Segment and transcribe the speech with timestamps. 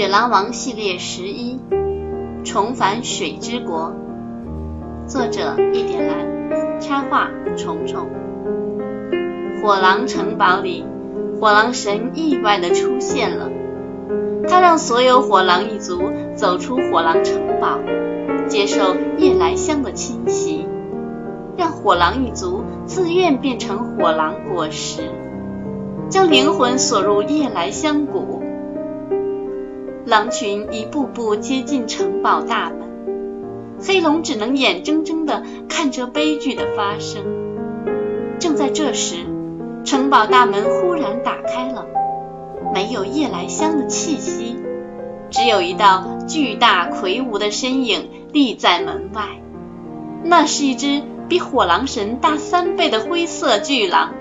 [0.00, 1.60] 雪狼王系列十一，
[2.42, 3.92] 重返水之国，
[5.06, 8.08] 作者一点蓝，插画虫虫。
[9.60, 10.86] 火狼城堡里，
[11.38, 13.50] 火狼神意外的出现了，
[14.48, 16.00] 他让所有火狼一族
[16.34, 17.78] 走出火狼城堡，
[18.48, 20.66] 接受夜来香的侵袭，
[21.58, 25.10] 让火狼一族自愿变成火狼果实，
[26.08, 28.39] 将灵魂锁入夜来香谷。
[30.10, 32.90] 狼群一步步接近城堡大门，
[33.80, 37.22] 黑龙只能眼睁睁地看着悲剧的发生。
[38.40, 39.18] 正在这时，
[39.84, 41.86] 城堡大门忽然打开了，
[42.74, 44.56] 没有夜来香的气息，
[45.30, 49.40] 只有一道巨大魁梧的身影立在门外。
[50.24, 54.12] 那是一只比火狼神大三倍的灰色巨狼。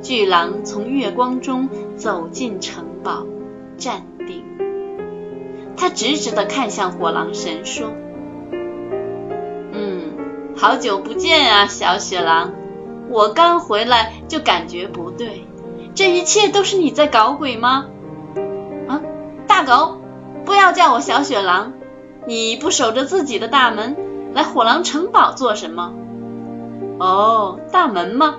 [0.00, 3.26] 巨狼从月光中走进城堡，
[3.76, 4.42] 站定。
[5.76, 7.88] 他直直地看向火狼神，说
[9.72, 10.14] ：“嗯，
[10.56, 12.52] 好久不见啊，小雪狼！
[13.10, 15.46] 我刚回来就感觉不对，
[15.94, 17.86] 这一切都是你在搞鬼吗？
[18.88, 19.02] 啊，
[19.46, 19.98] 大狗，
[20.44, 21.74] 不要叫我小雪狼！
[22.26, 23.96] 你不守着自己的大门，
[24.32, 25.92] 来火狼城堡做什么？
[26.98, 28.36] 哦，大门吗？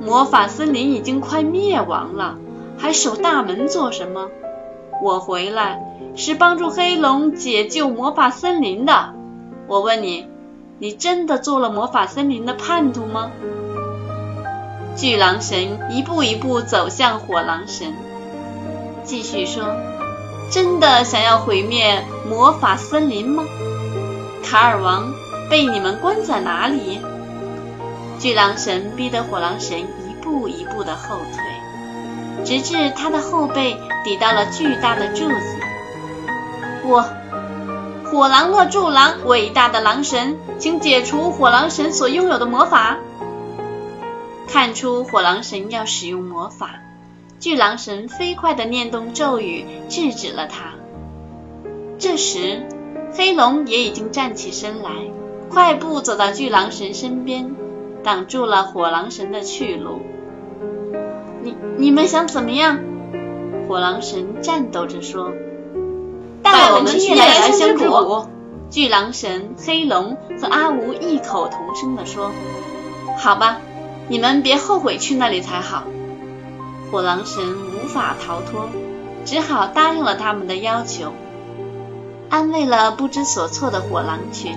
[0.00, 2.36] 魔法森林已经快灭亡了，
[2.76, 4.28] 还守大门做什么？
[5.02, 9.14] 我回来。”是帮助黑龙解救魔法森林的。
[9.66, 10.28] 我问你，
[10.78, 13.32] 你真的做了魔法森林的叛徒吗？
[14.96, 17.92] 巨狼神一步一步走向火狼神，
[19.02, 19.64] 继续说
[20.52, 23.44] ：“真的想要毁灭魔法森林吗？”
[24.44, 25.12] 卡尔王
[25.50, 27.00] 被你们关在哪里？
[28.20, 35.58] 巨狼神逼得火狼神一步一步的后退，直至他的后背抵到了巨大的柱子。
[36.86, 37.04] 我，
[38.04, 42.98] 火狼恶柱狼，伟大的狼神，请解除火狼神所拥有的魔法。
[44.46, 46.80] 看出火狼神要使用魔法，
[47.40, 50.74] 巨狼神飞快地念动咒语，制止了他。
[51.98, 52.66] 这时，
[53.16, 54.90] 黑龙也已经站起身来，
[55.48, 57.54] 快步走到巨狼神身边，
[58.02, 60.02] 挡住了火狼神的去路。
[61.42, 62.78] 你你们想怎么样？
[63.66, 65.32] 火狼神颤抖着说。
[66.54, 68.28] 带我们去夜来香之谷！
[68.70, 72.30] 巨狼神、黑龙和阿吴异口同声地说
[73.18, 73.58] ：“好吧，
[74.06, 75.82] 你们别后悔去那里才好。”
[76.92, 77.42] 火狼神
[77.74, 78.68] 无法逃脱，
[79.24, 81.12] 只好答应了他们的要求，
[82.30, 84.56] 安慰了不知所措的火狼群。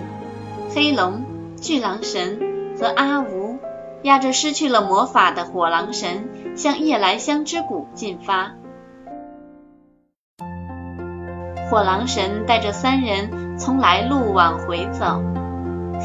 [0.75, 1.23] 黑龙、
[1.59, 2.39] 巨狼神
[2.79, 3.57] 和阿吴
[4.03, 8.51] 压着失去了魔法的火狼神向夜来香之谷进发。
[11.69, 15.21] 火狼神带着三人从来路往回走，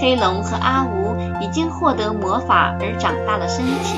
[0.01, 3.97] 黑龙和阿吴已经获得魔法而长大了身体，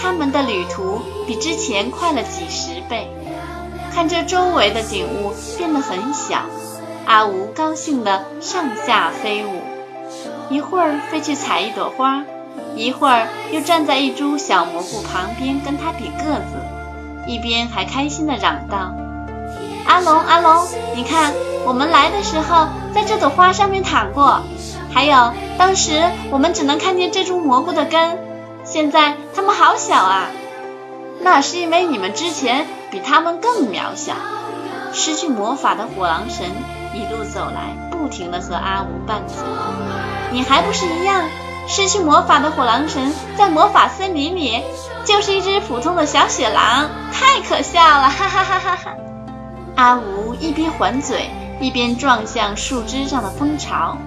[0.00, 3.10] 他们的旅途比之前快了几十倍。
[3.92, 6.42] 看着周围的景物变得很小，
[7.04, 9.60] 阿吴高兴地上下飞舞，
[10.50, 12.24] 一会儿飞去采一朵花，
[12.76, 18.94] 一会儿又站在一株小蘑菇旁边跟它比个子，一边还开心地嚷道。
[19.94, 20.66] 阿龙，阿龙，
[20.96, 21.32] 你看，
[21.64, 24.42] 我们来的时候在这朵花上面躺过，
[24.92, 28.18] 还有当时我们只能看见这株蘑菇的根，
[28.64, 30.26] 现在它们好小啊！
[31.20, 34.14] 那是因为你们之前比它们更渺小。
[34.92, 36.44] 失去魔法的火狼神
[36.92, 39.36] 一路走来，不停地和阿吴拌嘴。
[40.32, 41.22] 你还不是一样？
[41.68, 44.60] 失去魔法的火狼神在魔法森林里
[45.04, 48.08] 就是一只普通的小雪狼，太可笑了！
[48.10, 48.94] 哈哈哈哈哈。
[49.76, 51.30] 阿吴一边还嘴，
[51.60, 53.98] 一边撞向树枝上的蜂巢，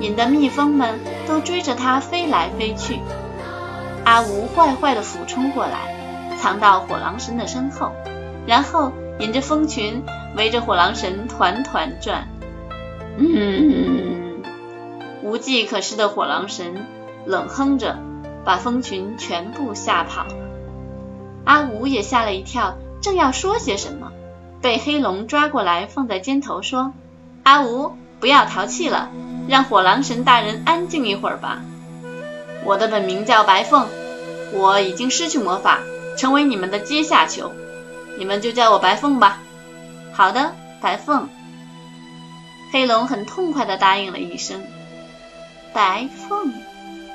[0.00, 2.98] 引得蜜蜂们都追着它飞来飞去。
[4.04, 7.92] 阿吴坏坏地俯冲过来，藏到火狼神的身后，
[8.46, 8.90] 然后
[9.20, 10.02] 引着蜂群
[10.34, 12.26] 围着火狼神团团转。
[13.18, 14.42] 嗯，
[15.22, 16.86] 无计可施的火狼神
[17.26, 17.98] 冷哼着，
[18.46, 20.34] 把蜂群全部吓跑了。
[21.44, 24.10] 阿吴也吓了一跳，正要说些什么。
[24.62, 26.92] 被黑龙抓过来，放在肩头，说
[27.42, 29.10] ：“阿吴，不要淘气了，
[29.48, 31.60] 让火狼神大人安静一会儿吧。
[32.64, 33.88] 我的本名叫白凤，
[34.52, 35.80] 我已经失去魔法，
[36.16, 37.50] 成为你们的阶下囚，
[38.16, 39.40] 你们就叫我白凤吧。
[40.14, 41.28] ”“好的，白凤。”
[42.70, 44.62] 黑龙很痛快地答应了一声。
[45.74, 46.54] “白凤，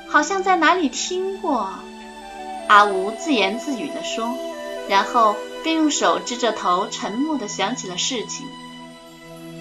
[0.06, 1.70] 好像在哪里听过。”
[2.68, 4.36] 阿吴自言自语地说，
[4.90, 8.46] 然后便用手支着头，沉默地想起了事情。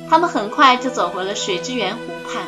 [0.09, 2.01] 他们很快就走回了水之源湖
[2.31, 2.44] 畔。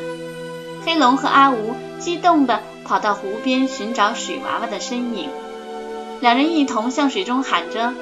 [0.86, 5.30] 黑龙和阿吴激动地跑到湖边寻找水娃娃的身影，
[6.22, 7.94] 两人一同向水中喊着：“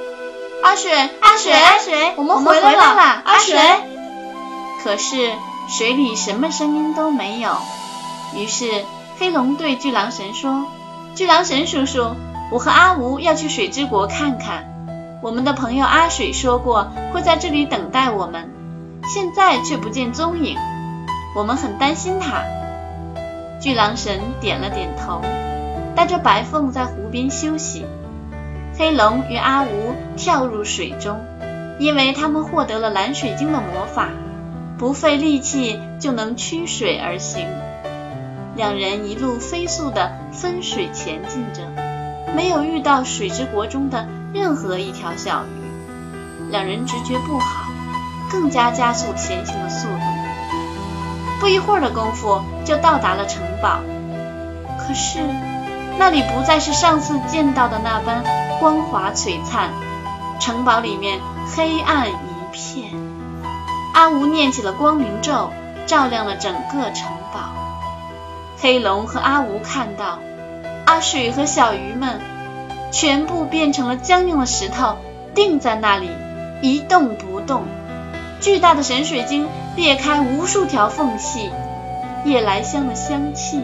[0.62, 2.84] 阿水，阿水，阿水，我们回来了，
[3.26, 3.58] 阿水！”
[4.84, 5.34] 可是
[5.68, 7.58] 水里什么声音都没有。
[8.36, 8.86] 于是
[9.18, 10.68] 黑龙对巨狼神说
[11.16, 12.16] ：“巨狼神叔叔，
[12.52, 14.77] 我和阿吴要去水之国看看。
[15.22, 18.52] 我们的朋友阿水说过会在这里等待我们。”
[19.08, 20.58] 现在却不见踪影，
[21.34, 22.44] 我们很担心他。
[23.62, 25.22] 巨狼神点了点头，
[25.96, 27.86] 带着白凤在湖边休息。
[28.78, 31.22] 黑龙与阿吴跳入水中，
[31.80, 34.10] 因为他们获得了蓝水晶的魔法，
[34.78, 37.48] 不费力气就能驱水而行。
[38.58, 41.62] 两人一路飞速地分水前进着，
[42.36, 44.06] 没有遇到水之国中的
[44.38, 46.52] 任何一条小鱼。
[46.52, 47.66] 两人直觉不好。
[48.30, 53.80] 更加加速前行的速度，不一会儿的功夫就到达了城堡。
[54.78, 55.22] 可是
[55.98, 58.26] 那里不再是上次见到的那般
[58.60, 59.72] 光华璀璨，
[60.42, 61.22] 城堡里面
[61.56, 62.14] 黑暗一
[62.52, 62.92] 片。
[63.94, 65.54] 阿吴念起了光明咒，
[65.86, 67.54] 照亮了整个城堡。
[68.60, 70.20] 黑龙和阿吴看到
[70.86, 72.20] 阿水和小鱼们
[72.92, 74.98] 全部变成了僵硬的石头，
[75.36, 76.10] 定在那里
[76.62, 77.64] 一动不动。
[78.40, 81.50] 巨大的神水晶裂开无数条缝隙，
[82.24, 83.62] 夜来香的香气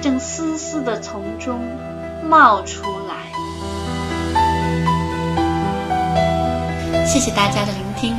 [0.00, 1.60] 正丝丝的从中
[2.28, 3.14] 冒出来。
[7.06, 8.16] 谢谢大家的聆听，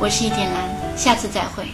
[0.00, 1.66] 我是一点蓝，下次再会。